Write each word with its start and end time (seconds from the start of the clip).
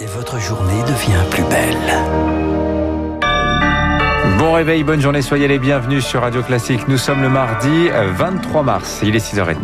Et 0.00 0.06
votre 0.06 0.38
journée 0.38 0.80
devient 0.82 1.24
plus 1.28 1.42
belle. 1.44 1.76
Bon 4.38 4.52
réveil, 4.52 4.84
bonne 4.84 5.00
journée, 5.00 5.22
soyez 5.22 5.48
les 5.48 5.58
bienvenus 5.58 6.04
sur 6.04 6.20
Radio 6.20 6.42
Classique. 6.42 6.86
Nous 6.86 6.98
sommes 6.98 7.20
le 7.20 7.28
mardi 7.28 7.88
23 8.16 8.62
mars, 8.62 9.00
il 9.02 9.16
est 9.16 9.34
6h30. 9.34 9.56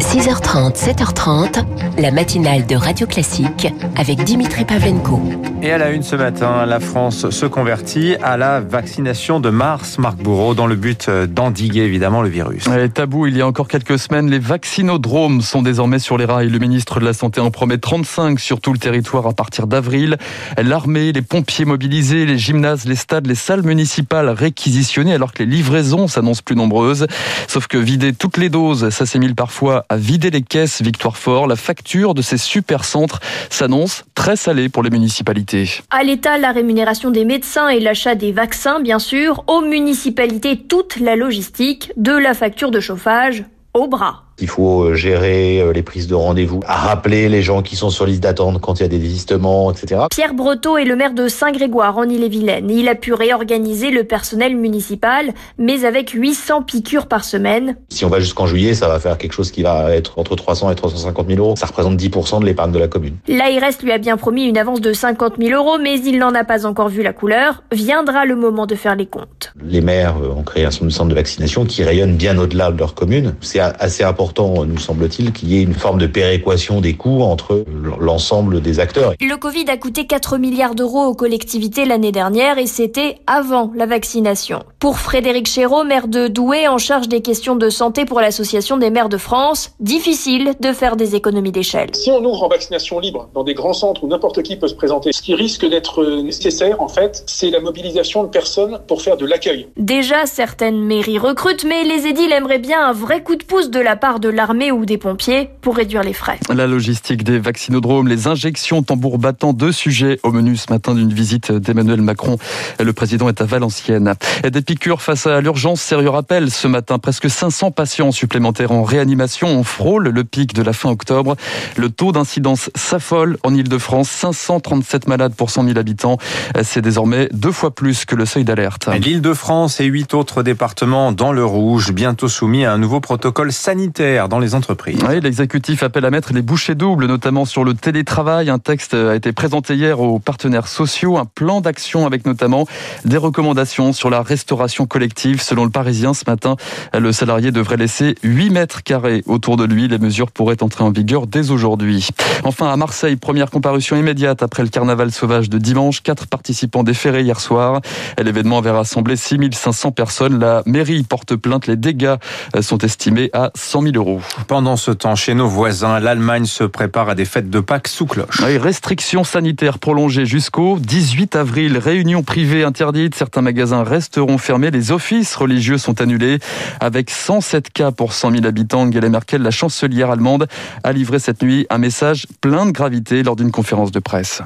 6h30, 0.00 0.74
7h30, 0.74 1.64
la 1.98 2.10
matinale 2.10 2.66
de 2.66 2.74
Radio 2.74 3.06
Classique 3.06 3.68
avec 3.96 4.24
Dimitri 4.24 4.64
Pavlenko. 4.64 5.20
Et 5.62 5.70
à 5.70 5.78
la 5.78 5.90
une 5.90 6.02
ce 6.02 6.16
matin, 6.16 6.66
la 6.66 6.80
France 6.80 7.30
se 7.30 7.46
convertit 7.46 8.16
à 8.22 8.36
la 8.36 8.60
vaccination 8.60 9.38
de 9.38 9.50
mars, 9.50 9.98
Marc 9.98 10.16
Bourreau, 10.16 10.54
dans 10.54 10.66
le 10.66 10.74
but 10.74 11.08
d'endiguer 11.08 11.82
évidemment 11.82 12.22
le 12.22 12.28
virus. 12.28 12.66
Et 12.66 12.88
tabou, 12.88 13.26
il 13.26 13.36
y 13.36 13.42
a 13.42 13.46
encore 13.46 13.68
quelques 13.68 13.98
semaines, 13.98 14.28
les 14.28 14.40
vaccinodromes 14.40 15.40
sont 15.40 15.62
désormais 15.62 15.98
sur 15.98 16.18
les 16.18 16.24
rails. 16.24 16.48
Le 16.48 16.58
ministre 16.58 16.98
de 16.98 17.04
la 17.04 17.12
Santé 17.12 17.40
en 17.40 17.50
promet 17.50 17.78
35 17.78 18.40
sur 18.40 18.60
tout 18.60 18.72
le 18.72 18.78
territoire 18.78 19.26
à 19.26 19.32
partir 19.32 19.66
d'avril. 19.68 20.16
L'armée, 20.60 21.12
les 21.12 21.22
pompiers 21.22 21.64
mobilisés, 21.64 22.26
les 22.26 22.38
gymnases, 22.38 22.84
les 22.86 22.96
stades, 22.96 23.26
les 23.26 23.36
salles 23.36 23.62
municipales 23.62 24.30
réquisitionnées 24.30 25.14
alors 25.14 25.32
que 25.32 25.44
les 25.44 25.48
livraisons 25.48 26.08
s'annoncent 26.08 26.42
plus 26.44 26.56
nombreuses. 26.56 27.06
Sauf 27.46 27.68
que 27.68 27.78
vider 27.78 28.12
toutes 28.12 28.38
les 28.38 28.48
doses, 28.48 28.90
ça 28.90 29.04
parfois 29.36 29.84
à 29.88 29.96
vider 29.96 30.30
les 30.30 30.42
caisses 30.42 30.82
Victoire 30.82 31.16
Fort. 31.16 31.46
La 31.46 31.56
facture 31.56 31.81
de 32.14 32.22
ces 32.22 32.38
super 32.38 32.84
centres 32.84 33.20
s'annonce 33.50 34.04
très 34.14 34.36
salée 34.36 34.68
pour 34.68 34.82
les 34.82 34.90
municipalités. 34.90 35.68
À 35.90 36.02
l'État, 36.02 36.38
la 36.38 36.52
rémunération 36.52 37.10
des 37.10 37.24
médecins 37.24 37.68
et 37.68 37.80
l'achat 37.80 38.14
des 38.14 38.32
vaccins, 38.32 38.80
bien 38.80 38.98
sûr. 38.98 39.44
Aux 39.46 39.60
municipalités, 39.60 40.56
toute 40.56 40.96
la 40.96 41.16
logistique, 41.16 41.92
de 41.96 42.12
la 42.12 42.34
facture 42.34 42.70
de 42.70 42.80
chauffage 42.80 43.44
au 43.74 43.88
bras. 43.88 44.24
Il 44.40 44.48
faut 44.48 44.82
euh, 44.82 44.94
gérer 44.94 45.60
euh, 45.60 45.72
les 45.72 45.82
prises 45.82 46.06
de 46.06 46.14
rendez-vous, 46.14 46.60
rappeler 46.66 47.28
les 47.28 47.42
gens 47.42 47.62
qui 47.62 47.76
sont 47.76 47.90
sur 47.90 48.06
liste 48.06 48.22
d'attente 48.22 48.60
quand 48.60 48.80
il 48.80 48.82
y 48.82 48.86
a 48.86 48.88
des 48.88 48.98
désistements, 48.98 49.70
etc. 49.70 50.02
Pierre 50.10 50.34
Breteau 50.34 50.78
est 50.78 50.84
le 50.84 50.96
maire 50.96 51.12
de 51.12 51.28
Saint-Grégoire 51.28 51.98
en 51.98 52.04
Ille-et-Vilaine. 52.04 52.70
Il 52.70 52.88
a 52.88 52.94
pu 52.94 53.12
réorganiser 53.12 53.90
le 53.90 54.04
personnel 54.04 54.56
municipal, 54.56 55.32
mais 55.58 55.84
avec 55.84 56.10
800 56.10 56.62
piqûres 56.62 57.06
par 57.06 57.24
semaine. 57.24 57.76
Si 57.90 58.04
on 58.04 58.08
va 58.08 58.20
jusqu'en 58.20 58.46
juillet, 58.46 58.74
ça 58.74 58.88
va 58.88 58.98
faire 58.98 59.18
quelque 59.18 59.32
chose 59.32 59.50
qui 59.50 59.62
va 59.62 59.94
être 59.94 60.18
entre 60.18 60.34
300 60.34 60.70
et 60.70 60.74
350 60.74 61.28
000 61.28 61.38
euros. 61.38 61.56
Ça 61.56 61.66
représente 61.66 61.96
10% 61.96 62.40
de 62.40 62.46
l'épargne 62.46 62.72
de 62.72 62.78
la 62.78 62.88
commune. 62.88 63.16
L'ARS 63.28 63.82
lui 63.82 63.92
a 63.92 63.98
bien 63.98 64.16
promis 64.16 64.44
une 64.44 64.58
avance 64.58 64.80
de 64.80 64.92
50 64.92 65.34
000 65.38 65.54
euros, 65.54 65.78
mais 65.78 66.00
il 66.00 66.18
n'en 66.18 66.34
a 66.34 66.44
pas 66.44 66.64
encore 66.66 66.88
vu 66.88 67.02
la 67.02 67.12
couleur. 67.12 67.62
Viendra 67.70 68.24
le 68.24 68.36
moment 68.36 68.66
de 68.66 68.74
faire 68.74 68.96
les 68.96 69.06
comptes. 69.06 69.52
Les 69.62 69.80
maires 69.80 70.16
euh, 70.22 70.34
ont 70.34 70.42
créé 70.42 70.64
un 70.64 70.70
centre 70.70 71.04
de 71.06 71.14
vaccination 71.14 71.64
qui 71.64 71.84
rayonne 71.84 72.16
bien 72.16 72.38
au-delà 72.38 72.70
de 72.70 72.78
leur 72.78 72.94
commune. 72.94 73.34
C'est 73.40 73.60
assez 73.60 74.02
important 74.02 74.21
nous 74.66 74.78
semble-t-il, 74.78 75.32
qu'il 75.32 75.52
y 75.52 75.58
ait 75.58 75.62
une 75.62 75.74
forme 75.74 75.98
de 75.98 76.06
péréquation 76.06 76.80
des 76.80 76.94
coûts 76.94 77.22
entre 77.22 77.64
l'ensemble 77.98 78.60
des 78.60 78.80
acteurs. 78.80 79.14
Le 79.20 79.36
Covid 79.36 79.64
a 79.68 79.76
coûté 79.76 80.06
4 80.06 80.38
milliards 80.38 80.74
d'euros 80.74 81.06
aux 81.06 81.14
collectivités 81.14 81.84
l'année 81.84 82.12
dernière 82.12 82.58
et 82.58 82.66
c'était 82.66 83.18
avant 83.26 83.70
la 83.74 83.86
vaccination. 83.86 84.62
Pour 84.78 84.98
Frédéric 84.98 85.46
Chéreau, 85.46 85.84
maire 85.84 86.08
de 86.08 86.28
Douai 86.28 86.68
en 86.68 86.78
charge 86.78 87.08
des 87.08 87.20
questions 87.20 87.56
de 87.56 87.70
santé 87.70 88.04
pour 88.04 88.20
l'Association 88.20 88.76
des 88.76 88.90
maires 88.90 89.08
de 89.08 89.16
France, 89.16 89.72
difficile 89.80 90.54
de 90.60 90.72
faire 90.72 90.96
des 90.96 91.14
économies 91.14 91.52
d'échelle. 91.52 91.90
Si 91.94 92.10
on 92.10 92.24
ouvre 92.24 92.42
en 92.44 92.48
vaccination 92.48 92.98
libre 92.98 93.28
dans 93.34 93.44
des 93.44 93.54
grands 93.54 93.72
centres 93.72 94.04
où 94.04 94.08
n'importe 94.08 94.42
qui 94.42 94.56
peut 94.56 94.68
se 94.68 94.74
présenter, 94.74 95.12
ce 95.12 95.22
qui 95.22 95.34
risque 95.34 95.68
d'être 95.68 96.04
nécessaire 96.22 96.80
en 96.80 96.88
fait, 96.88 97.22
c'est 97.26 97.50
la 97.50 97.60
mobilisation 97.60 98.24
de 98.24 98.28
personnes 98.28 98.80
pour 98.86 99.02
faire 99.02 99.16
de 99.16 99.26
l'accueil. 99.26 99.68
Déjà, 99.76 100.26
certaines 100.26 100.80
mairies 100.80 101.18
recrutent, 101.18 101.64
mais 101.64 101.84
les 101.84 102.06
édiles 102.06 102.32
aimeraient 102.32 102.58
bien 102.58 102.84
un 102.84 102.92
vrai 102.92 103.22
coup 103.22 103.36
de 103.36 103.44
pouce 103.44 103.70
de 103.70 103.80
la 103.80 103.96
part 103.96 104.11
de 104.18 104.28
l'armée 104.28 104.72
ou 104.72 104.84
des 104.84 104.98
pompiers 104.98 105.50
pour 105.60 105.76
réduire 105.76 106.02
les 106.02 106.12
frais. 106.12 106.38
La 106.52 106.66
logistique 106.66 107.24
des 107.24 107.38
vaccinodromes, 107.38 108.08
les 108.08 108.26
injections 108.26 108.82
tambour 108.82 109.18
battant, 109.18 109.52
deux 109.52 109.72
sujets 109.72 110.18
au 110.22 110.32
menu 110.32 110.56
ce 110.56 110.72
matin 110.72 110.94
d'une 110.94 111.12
visite 111.12 111.52
d'Emmanuel 111.52 112.02
Macron. 112.02 112.38
Le 112.80 112.92
président 112.92 113.28
est 113.28 113.40
à 113.40 113.44
Valenciennes. 113.44 114.14
Des 114.44 114.62
piqûres 114.62 115.02
face 115.02 115.26
à 115.26 115.40
l'urgence, 115.40 115.80
sérieux 115.80 116.10
rappel 116.10 116.50
ce 116.50 116.68
matin. 116.68 116.98
Presque 116.98 117.30
500 117.30 117.70
patients 117.70 118.12
supplémentaires 118.12 118.72
en 118.72 118.82
réanimation. 118.82 119.48
On 119.48 119.64
frôle 119.64 120.08
le 120.08 120.24
pic 120.24 120.54
de 120.54 120.62
la 120.62 120.72
fin 120.72 120.90
octobre. 120.90 121.36
Le 121.76 121.88
taux 121.90 122.12
d'incidence 122.12 122.70
s'affole 122.74 123.38
en 123.42 123.54
Ile-de-France. 123.54 124.08
537 124.10 125.08
malades 125.08 125.34
pour 125.34 125.50
100 125.50 125.64
000 125.64 125.78
habitants. 125.78 126.18
C'est 126.62 126.82
désormais 126.82 127.28
deux 127.32 127.52
fois 127.52 127.74
plus 127.74 128.04
que 128.04 128.14
le 128.14 128.26
seuil 128.26 128.44
d'alerte. 128.44 128.88
L'Île-de-France 128.88 129.80
et 129.80 129.84
huit 129.84 130.14
autres 130.14 130.42
départements 130.42 131.12
dans 131.12 131.32
le 131.32 131.44
rouge, 131.44 131.92
bientôt 131.92 132.28
soumis 132.28 132.64
à 132.64 132.72
un 132.72 132.78
nouveau 132.78 133.00
protocole 133.00 133.52
sanitaire 133.52 134.01
dans 134.28 134.38
les 134.38 134.54
entreprises. 134.54 134.98
Oui, 135.08 135.20
l'exécutif 135.20 135.82
appelle 135.82 136.04
à 136.04 136.10
mettre 136.10 136.32
les 136.32 136.42
bouchées 136.42 136.74
doubles, 136.74 137.06
notamment 137.06 137.44
sur 137.44 137.64
le 137.64 137.74
télétravail. 137.74 138.50
Un 138.50 138.58
texte 138.58 138.94
a 138.94 139.14
été 139.14 139.32
présenté 139.32 139.74
hier 139.74 140.00
aux 140.00 140.18
partenaires 140.18 140.68
sociaux, 140.68 141.18
un 141.18 141.24
plan 141.24 141.60
d'action 141.60 142.04
avec 142.06 142.26
notamment 142.26 142.66
des 143.04 143.16
recommandations 143.16 143.92
sur 143.92 144.10
la 144.10 144.22
restauration 144.22 144.86
collective. 144.86 145.40
Selon 145.40 145.64
le 145.64 145.70
Parisien 145.70 146.14
ce 146.14 146.24
matin, 146.26 146.56
le 146.92 147.12
salarié 147.12 147.52
devrait 147.52 147.76
laisser 147.76 148.16
8 148.22 148.50
mètres 148.50 148.82
carrés 148.82 149.22
autour 149.26 149.56
de 149.56 149.64
lui. 149.64 149.88
Les 149.88 149.98
mesures 149.98 150.30
pourraient 150.30 150.62
entrer 150.62 150.84
en 150.84 150.90
vigueur 150.90 151.26
dès 151.26 151.50
aujourd'hui. 151.50 152.08
Enfin, 152.44 152.72
à 152.72 152.76
Marseille, 152.76 153.16
première 153.16 153.50
comparution 153.50 153.96
immédiate 153.96 154.42
après 154.42 154.62
le 154.62 154.68
carnaval 154.68 155.12
sauvage 155.12 155.48
de 155.48 155.58
dimanche. 155.58 156.02
Quatre 156.02 156.26
participants 156.26 156.82
déférés 156.82 157.22
hier 157.22 157.40
soir. 157.40 157.80
L'événement 158.20 158.58
avait 158.58 158.70
rassemblé 158.70 159.16
6500 159.16 159.92
personnes. 159.92 160.38
La 160.38 160.62
mairie 160.66 161.02
porte 161.04 161.36
plainte. 161.36 161.66
Les 161.66 161.76
dégâts 161.76 162.16
sont 162.60 162.78
estimés 162.78 163.30
à 163.32 163.50
100 163.54 163.82
000 163.82 163.91
euros. 163.96 164.20
Pendant 164.46 164.76
ce 164.76 164.90
temps, 164.90 165.14
chez 165.14 165.34
nos 165.34 165.48
voisins, 165.48 166.00
l'Allemagne 166.00 166.46
se 166.46 166.64
prépare 166.64 167.08
à 167.08 167.14
des 167.14 167.24
fêtes 167.24 167.50
de 167.50 167.60
Pâques 167.60 167.88
sous 167.88 168.06
cloche. 168.06 168.40
Oui, 168.44 168.58
restrictions 168.58 169.24
sanitaires 169.24 169.78
prolongées 169.78 170.26
jusqu'au 170.26 170.78
18 170.78 171.36
avril. 171.36 171.78
Réunions 171.78 172.22
privées 172.22 172.64
interdites. 172.64 173.14
Certains 173.14 173.42
magasins 173.42 173.82
resteront 173.82 174.38
fermés. 174.38 174.70
Les 174.70 174.92
offices 174.92 175.34
religieux 175.34 175.78
sont 175.78 176.00
annulés. 176.00 176.38
Avec 176.80 177.10
107 177.10 177.70
cas 177.70 177.90
pour 177.90 178.12
100 178.12 178.32
000 178.32 178.46
habitants, 178.46 178.82
Angela 178.82 179.08
Merkel, 179.08 179.42
la 179.42 179.50
chancelière 179.50 180.10
allemande, 180.10 180.46
a 180.84 180.92
livré 180.92 181.18
cette 181.18 181.42
nuit 181.42 181.66
un 181.70 181.78
message 181.78 182.26
plein 182.40 182.66
de 182.66 182.70
gravité 182.70 183.22
lors 183.22 183.36
d'une 183.36 183.50
conférence 183.50 183.92
de 183.92 183.98
presse. 183.98 184.42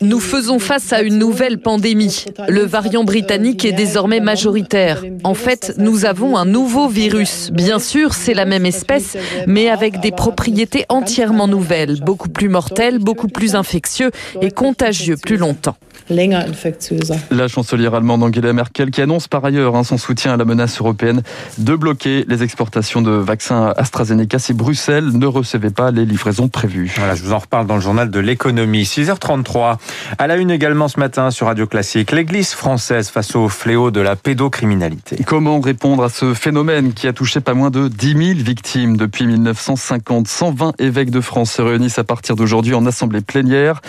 Nous 0.00 0.20
faisons 0.20 0.58
face 0.58 0.92
à 0.92 1.02
une 1.02 1.18
nouvelle 1.18 1.58
pandémie. 1.58 2.24
Le 2.48 2.62
variant 2.62 3.04
britannique 3.04 3.64
est 3.64 3.72
désormais 3.72 4.20
majoritaire. 4.20 5.02
En 5.24 5.34
fait, 5.34 5.74
nous 5.78 6.04
avons 6.04 6.15
un 6.24 6.44
nouveau 6.44 6.88
virus. 6.88 7.50
Bien 7.52 7.78
sûr, 7.78 8.14
c'est 8.14 8.34
la 8.34 8.44
même 8.44 8.66
espèce, 8.66 9.16
mais 9.46 9.68
avec 9.68 10.00
des 10.00 10.12
propriétés 10.12 10.86
entièrement 10.88 11.46
nouvelles, 11.46 12.00
beaucoup 12.00 12.28
plus 12.28 12.48
mortelles, 12.48 12.98
beaucoup 12.98 13.28
plus 13.28 13.54
infectieux 13.54 14.10
et 14.40 14.50
contagieux 14.50 15.16
plus 15.16 15.36
longtemps. 15.36 15.76
La 16.08 17.48
chancelière 17.48 17.94
allemande 17.94 18.22
Angela 18.22 18.52
Merkel 18.52 18.90
qui 18.90 19.02
annonce 19.02 19.26
par 19.26 19.44
ailleurs 19.44 19.74
hein, 19.74 19.82
son 19.82 19.98
soutien 19.98 20.34
à 20.34 20.36
la 20.36 20.44
menace 20.44 20.78
européenne 20.78 21.22
de 21.58 21.74
bloquer 21.74 22.24
les 22.28 22.44
exportations 22.44 23.02
de 23.02 23.10
vaccins 23.10 23.72
AstraZeneca 23.76 24.38
si 24.38 24.54
Bruxelles 24.54 25.10
ne 25.12 25.26
recevait 25.26 25.70
pas 25.70 25.90
les 25.90 26.04
livraisons 26.04 26.48
prévues. 26.48 26.92
Voilà, 26.96 27.16
je 27.16 27.22
vous 27.24 27.32
en 27.32 27.38
reparle 27.38 27.66
dans 27.66 27.74
le 27.74 27.80
journal 27.80 28.10
de 28.10 28.20
l'économie. 28.20 28.84
6h33. 28.84 29.78
À 30.18 30.26
la 30.28 30.36
une 30.36 30.52
également 30.52 30.86
ce 30.86 31.00
matin 31.00 31.32
sur 31.32 31.48
Radio 31.48 31.66
Classique, 31.66 32.12
l'Église 32.12 32.52
française 32.52 33.08
face 33.08 33.34
au 33.34 33.48
fléau 33.48 33.90
de 33.90 34.00
la 34.00 34.14
pédocriminalité. 34.14 35.18
Comment 35.26 35.60
répondre 35.60 36.04
à 36.04 36.05
ce 36.08 36.34
phénomène 36.34 36.92
qui 36.92 37.08
a 37.08 37.12
touché 37.12 37.40
pas 37.40 37.54
moins 37.54 37.70
de 37.70 37.88
10 37.88 38.34
000 38.34 38.38
victimes 38.44 38.96
depuis 38.96 39.26
1950 39.26 40.28
120 40.28 40.72
évêques 40.78 41.10
de 41.10 41.20
France 41.20 41.52
se 41.52 41.62
réunissent 41.62 41.98
à 41.98 42.04
partir 42.04 42.36
d'aujourd'hui 42.36 42.74
en 42.74 42.86
assemblée 42.86 43.20
plénière. 43.20 43.80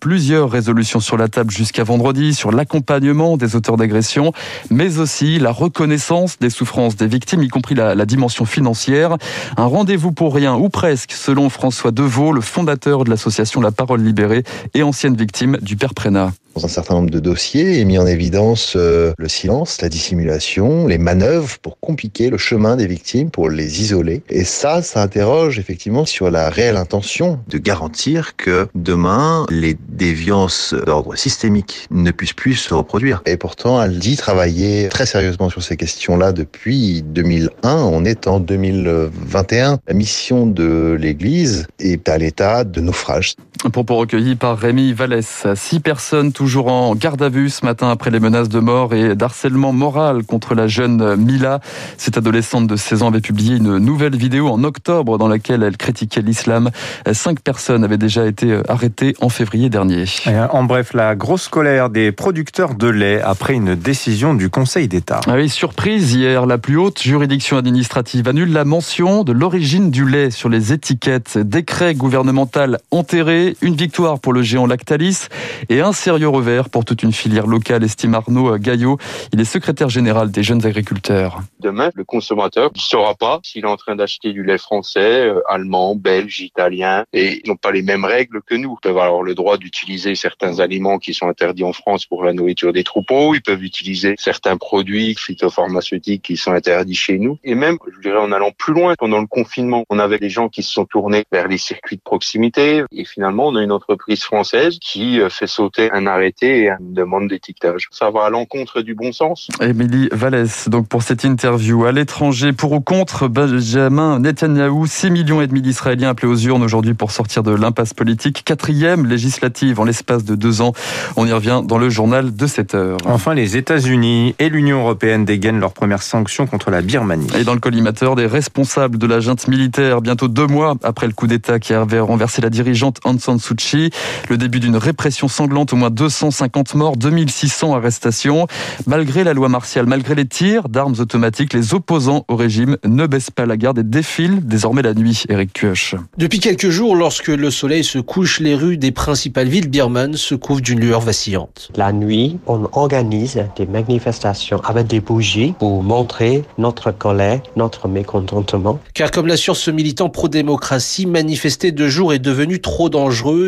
Plusieurs 0.00 0.50
résolutions 0.50 1.00
sur 1.00 1.16
la 1.16 1.28
table 1.28 1.50
jusqu'à 1.50 1.84
vendredi 1.84 2.34
sur 2.34 2.52
l'accompagnement 2.52 3.36
des 3.36 3.56
auteurs 3.56 3.76
d'agression, 3.76 4.32
mais 4.70 4.98
aussi 4.98 5.38
la 5.38 5.52
reconnaissance 5.52 6.38
des 6.38 6.50
souffrances 6.50 6.96
des 6.96 7.06
victimes, 7.06 7.42
y 7.42 7.48
compris 7.48 7.74
la, 7.74 7.94
la 7.94 8.06
dimension 8.06 8.44
financière. 8.44 9.16
Un 9.56 9.66
rendez-vous 9.66 10.12
pour 10.12 10.34
rien, 10.34 10.54
ou 10.54 10.68
presque, 10.68 11.12
selon 11.12 11.48
François 11.48 11.90
Deveau, 11.90 12.32
le 12.32 12.40
fondateur 12.40 13.04
de 13.04 13.10
l'association 13.10 13.60
La 13.60 13.70
Parole 13.70 14.02
Libérée 14.02 14.44
et 14.74 14.82
ancienne 14.82 15.16
victime 15.16 15.58
du 15.62 15.76
père 15.76 15.94
Prénat. 15.94 16.32
Dans 16.54 16.66
un 16.66 16.68
certain 16.68 16.94
nombre 16.94 17.10
de 17.10 17.18
dossiers 17.18 17.80
est 17.80 17.84
mis 17.84 17.96
en 17.96 18.06
évidence 18.06 18.74
euh, 18.76 19.12
le 19.16 19.28
silence, 19.28 19.80
la 19.80 19.88
dissimulation, 19.88 20.86
les 20.86 20.98
manœuvres 20.98 21.58
pour 21.60 21.80
compliquer 21.80 22.28
le 22.28 22.36
chemin 22.36 22.76
des 22.76 22.86
victimes, 22.86 23.30
pour 23.30 23.48
les 23.48 23.80
isoler. 23.80 24.22
Et 24.28 24.44
ça, 24.44 24.82
ça 24.82 25.02
interroge 25.02 25.58
effectivement 25.58 26.04
sur 26.04 26.30
la 26.30 26.50
réelle 26.50 26.76
intention 26.76 27.40
de 27.48 27.56
garantir 27.56 28.36
que 28.36 28.68
demain, 28.74 29.46
les 29.48 29.76
déviances 29.88 30.74
d'ordre 30.74 31.16
systémique 31.16 31.86
ne 31.90 32.10
puissent 32.10 32.34
plus 32.34 32.54
se 32.54 32.74
reproduire. 32.74 33.22
Et 33.24 33.38
pourtant, 33.38 33.82
elle 33.82 33.98
dit 33.98 34.16
travailler 34.16 34.88
très 34.88 35.06
sérieusement 35.06 35.48
sur 35.48 35.62
ces 35.62 35.76
questions-là 35.76 36.32
depuis 36.32 37.02
2001. 37.02 37.76
On 37.76 38.04
est 38.04 38.26
en 38.26 38.40
2021. 38.40 39.78
La 39.86 39.94
mission 39.94 40.46
de 40.46 40.96
l'Église 41.00 41.66
est 41.78 42.08
à 42.08 42.18
l'état 42.18 42.64
de 42.64 42.80
naufrage. 42.80 43.36
Propos 43.70 43.96
recueillis 43.96 44.34
par 44.34 44.58
Rémi 44.58 44.92
Vallès. 44.92 45.46
Six 45.54 45.80
personnes 45.80 46.32
toujours 46.32 46.66
en 46.70 46.94
garde 46.94 47.22
à 47.22 47.28
vue 47.28 47.48
ce 47.48 47.64
matin 47.64 47.90
après 47.90 48.10
les 48.10 48.20
menaces 48.20 48.48
de 48.48 48.58
mort 48.58 48.92
et 48.94 49.14
d'harcèlement 49.14 49.72
moral 49.72 50.24
contre 50.24 50.54
la 50.54 50.66
jeune 50.66 51.16
Mila. 51.16 51.60
Cette 51.96 52.18
adolescente 52.18 52.66
de 52.66 52.76
16 52.76 53.02
ans 53.02 53.08
avait 53.08 53.20
publié 53.20 53.56
une 53.56 53.78
nouvelle 53.78 54.16
vidéo 54.16 54.48
en 54.48 54.64
octobre 54.64 55.16
dans 55.16 55.28
laquelle 55.28 55.62
elle 55.62 55.76
critiquait 55.76 56.22
l'islam. 56.22 56.70
Cinq 57.12 57.40
personnes 57.40 57.84
avaient 57.84 57.98
déjà 57.98 58.26
été 58.26 58.60
arrêtées 58.68 59.14
en 59.20 59.28
février 59.28 59.70
dernier. 59.70 60.04
En 60.50 60.64
bref, 60.64 60.92
la 60.92 61.14
grosse 61.14 61.48
colère 61.48 61.90
des 61.90 62.12
producteurs 62.12 62.74
de 62.74 62.88
lait 62.88 63.20
après 63.22 63.54
une 63.54 63.74
décision 63.74 64.34
du 64.34 64.50
Conseil 64.50 64.88
d'État. 64.88 65.20
Ah 65.26 65.34
oui, 65.34 65.48
surprise 65.48 66.14
hier, 66.14 66.46
la 66.46 66.58
plus 66.58 66.76
haute 66.76 67.00
juridiction 67.00 67.56
administrative 67.56 68.28
annule 68.28 68.52
la 68.52 68.64
mention 68.64 69.24
de 69.24 69.32
l'origine 69.32 69.90
du 69.90 70.08
lait 70.08 70.30
sur 70.30 70.48
les 70.48 70.72
étiquettes. 70.72 71.38
Décret 71.38 71.94
gouvernemental 71.94 72.78
enterré, 72.90 73.51
une 73.60 73.74
victoire 73.74 74.20
pour 74.20 74.32
le 74.32 74.42
géant 74.42 74.66
Lactalis 74.66 75.28
et 75.68 75.80
un 75.80 75.92
sérieux 75.92 76.28
revers 76.28 76.68
pour 76.70 76.84
toute 76.84 77.02
une 77.02 77.12
filière 77.12 77.46
locale, 77.46 77.84
estime 77.84 78.14
Arnaud 78.14 78.56
Gaillot. 78.58 78.98
Il 79.32 79.40
est 79.40 79.44
secrétaire 79.44 79.88
général 79.88 80.30
des 80.30 80.42
jeunes 80.42 80.64
agriculteurs. 80.64 81.40
Demain, 81.60 81.90
le 81.94 82.04
consommateur 82.04 82.70
ne 82.74 82.80
saura 82.80 83.14
pas 83.14 83.40
s'il 83.42 83.64
est 83.64 83.68
en 83.68 83.76
train 83.76 83.96
d'acheter 83.96 84.32
du 84.32 84.42
lait 84.42 84.58
français, 84.58 85.26
euh, 85.26 85.40
allemand, 85.48 85.94
belge, 85.94 86.40
italien, 86.40 87.04
et 87.12 87.40
ils 87.44 87.48
n'ont 87.48 87.56
pas 87.56 87.70
les 87.70 87.82
mêmes 87.82 88.04
règles 88.04 88.40
que 88.42 88.54
nous. 88.54 88.76
Ils 88.78 88.82
peuvent 88.82 88.98
avoir 88.98 89.22
le 89.22 89.34
droit 89.34 89.56
d'utiliser 89.56 90.14
certains 90.14 90.60
aliments 90.60 90.98
qui 90.98 91.14
sont 91.14 91.28
interdits 91.28 91.64
en 91.64 91.72
France 91.72 92.06
pour 92.06 92.24
la 92.24 92.32
nourriture 92.32 92.72
des 92.72 92.84
troupeaux, 92.84 93.34
ils 93.34 93.42
peuvent 93.42 93.62
utiliser 93.62 94.14
certains 94.18 94.56
produits 94.56 95.14
phytopharmaceutiques 95.14 96.22
qui 96.22 96.36
sont 96.36 96.52
interdits 96.52 96.94
chez 96.94 97.18
nous, 97.18 97.38
et 97.44 97.54
même, 97.54 97.78
je 97.94 98.00
dirais, 98.00 98.18
en 98.18 98.32
allant 98.32 98.52
plus 98.56 98.74
loin, 98.74 98.94
pendant 98.98 99.20
le 99.20 99.26
confinement, 99.26 99.84
on 99.90 99.98
avait 99.98 100.18
des 100.18 100.30
gens 100.30 100.48
qui 100.48 100.62
se 100.62 100.72
sont 100.72 100.84
tournés 100.84 101.24
vers 101.32 101.48
les 101.48 101.58
circuits 101.58 101.96
de 101.96 102.02
proximité, 102.02 102.84
et 102.92 103.04
finalement, 103.04 103.41
on 103.46 103.56
a 103.56 103.62
une 103.62 103.72
entreprise 103.72 104.22
française 104.22 104.78
qui 104.80 105.20
euh, 105.20 105.28
fait 105.28 105.46
sauter 105.46 105.90
un 105.92 106.06
arrêté 106.06 106.64
et 106.64 106.68
une 106.68 106.94
demande 106.94 107.28
d'étiquetage. 107.28 107.88
Ça 107.90 108.10
va 108.10 108.24
à 108.24 108.30
l'encontre 108.30 108.82
du 108.82 108.94
bon 108.94 109.12
sens. 109.12 109.48
Émilie 109.60 110.08
Vallès, 110.12 110.68
donc 110.68 110.88
pour 110.88 111.02
cette 111.02 111.24
interview 111.24 111.84
à 111.84 111.92
l'étranger, 111.92 112.52
pour 112.52 112.72
ou 112.72 112.80
contre 112.80 113.28
Benjamin 113.28 114.18
Netanyahou, 114.18 114.86
6 114.86 115.10
millions 115.10 115.40
et 115.40 115.46
demi 115.46 115.62
d'Israéliens 115.62 116.10
appelés 116.10 116.28
aux 116.28 116.36
urnes 116.36 116.62
aujourd'hui 116.62 116.94
pour 116.94 117.10
sortir 117.10 117.42
de 117.42 117.52
l'impasse 117.52 117.94
politique. 117.94 118.42
Quatrième 118.44 119.06
législative 119.06 119.80
en 119.80 119.84
l'espace 119.84 120.24
de 120.24 120.34
deux 120.34 120.60
ans. 120.60 120.72
On 121.16 121.26
y 121.26 121.32
revient 121.32 121.62
dans 121.64 121.78
le 121.78 121.90
journal 121.90 122.34
de 122.34 122.46
7 122.46 122.74
heures. 122.74 122.98
Enfin, 123.06 123.34
les 123.34 123.56
États-Unis 123.56 124.34
et 124.38 124.48
l'Union 124.48 124.80
européenne 124.80 125.24
dégainent 125.24 125.60
leurs 125.60 125.72
premières 125.72 126.02
sanctions 126.02 126.46
contre 126.46 126.70
la 126.70 126.82
Birmanie. 126.82 127.28
Et 127.38 127.44
dans 127.44 127.54
le 127.54 127.60
collimateur, 127.60 128.16
des 128.16 128.26
responsables 128.26 128.98
de 128.98 129.06
la 129.06 129.20
junte 129.20 129.48
militaire, 129.48 130.00
bientôt 130.00 130.28
deux 130.28 130.46
mois 130.46 130.74
après 130.82 131.06
le 131.06 131.12
coup 131.12 131.26
d'État 131.26 131.58
qui 131.58 131.72
avait 131.74 132.00
renversé 132.00 132.40
la 132.40 132.50
dirigeante 132.50 132.98
Aung 133.04 133.18
San 133.32 133.38
Suu 133.38 133.54
Kyi. 133.54 133.90
Le 134.28 134.36
début 134.36 134.60
d'une 134.60 134.76
répression 134.76 135.28
sanglante, 135.28 135.72
au 135.72 135.76
moins 135.76 135.90
250 135.90 136.74
morts, 136.74 136.96
2600 136.96 137.74
arrestations. 137.74 138.46
Malgré 138.86 139.24
la 139.24 139.32
loi 139.32 139.48
martiale, 139.48 139.86
malgré 139.86 140.14
les 140.14 140.26
tirs 140.26 140.68
d'armes 140.68 140.94
automatiques, 140.98 141.54
les 141.54 141.72
opposants 141.74 142.24
au 142.28 142.36
régime 142.36 142.76
ne 142.84 143.06
baissent 143.06 143.30
pas 143.30 143.46
la 143.46 143.56
garde 143.56 143.78
et 143.78 143.82
défilent 143.82 144.40
désormais 144.44 144.82
la 144.82 144.94
nuit. 144.94 145.24
Eric 145.28 145.52
Kioch. 145.52 145.94
Depuis 146.18 146.40
quelques 146.40 146.68
jours, 146.68 146.94
lorsque 146.94 147.28
le 147.28 147.50
soleil 147.50 147.84
se 147.84 147.98
couche, 147.98 148.40
les 148.40 148.54
rues 148.54 148.76
des 148.76 148.92
principales 148.92 149.48
villes 149.48 149.68
birmanes 149.68 150.16
se 150.16 150.34
couvrent 150.34 150.60
d'une 150.60 150.80
lueur 150.80 151.00
vacillante. 151.00 151.70
La 151.76 151.92
nuit, 151.92 152.38
on 152.46 152.68
organise 152.72 153.42
des 153.56 153.66
manifestations 153.66 154.60
avec 154.64 154.88
des 154.88 155.00
bougies 155.00 155.54
pour 155.58 155.82
montrer 155.82 156.44
notre 156.58 156.90
colère, 156.90 157.40
notre 157.56 157.88
mécontentement. 157.88 158.78
Car 158.94 159.10
comme 159.10 159.26
l'assure 159.26 159.56
ce 159.56 159.70
militant 159.70 160.10
pro-démocratie, 160.10 161.06
manifester 161.06 161.72
de 161.72 161.88
jour 161.88 162.12
est 162.12 162.18
devenu 162.18 162.60
trop 162.60 162.88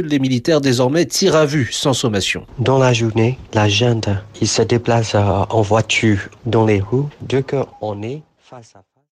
Les 0.05 0.19
militaires 0.19 0.61
désormais 0.61 1.06
tirent 1.06 1.37
à 1.37 1.46
vue 1.46 1.70
sans 1.72 1.94
sommation. 1.94 2.46
Dans 2.58 2.78
la 2.78 2.93
journée, 2.93 3.38
la 3.55 3.69
junte, 3.69 4.08
il 4.40 4.49
se 4.49 4.62
déplace 4.62 5.14
en 5.14 5.62
voiture 5.62 6.19
dans 6.44 6.66
les 6.66 6.81
rues. 6.81 7.06
Dès 7.22 7.43
qu'on 7.43 8.02
est 8.02 8.22
face 8.38 8.75
à 8.76 8.82